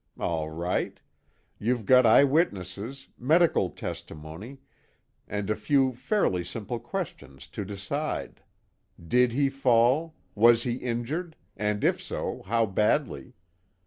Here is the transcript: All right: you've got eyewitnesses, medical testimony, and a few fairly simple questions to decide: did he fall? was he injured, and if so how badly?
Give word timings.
All 0.17 0.49
right: 0.49 0.99
you've 1.59 1.85
got 1.85 2.07
eyewitnesses, 2.07 3.09
medical 3.19 3.69
testimony, 3.69 4.57
and 5.27 5.47
a 5.51 5.55
few 5.55 5.93
fairly 5.93 6.43
simple 6.43 6.79
questions 6.79 7.45
to 7.49 7.63
decide: 7.63 8.41
did 9.07 9.31
he 9.33 9.47
fall? 9.47 10.15
was 10.33 10.63
he 10.63 10.77
injured, 10.77 11.35
and 11.55 11.83
if 11.83 12.01
so 12.01 12.41
how 12.47 12.65
badly? 12.65 13.35